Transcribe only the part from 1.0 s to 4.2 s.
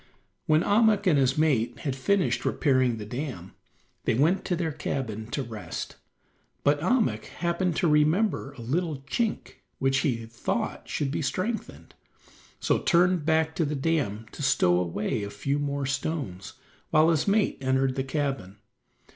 and his mate had finished repairing the dam, they